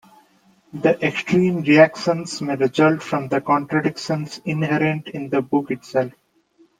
The 0.73 0.97
extreme 1.05 1.61
reactions 1.61 2.41
may 2.41 2.55
result 2.55 3.03
from 3.03 3.27
the 3.27 3.39
contradictions 3.39 4.41
inherent 4.45 5.09
in 5.09 5.29
the 5.29 5.43
book 5.43 5.69
itself. 5.69 6.11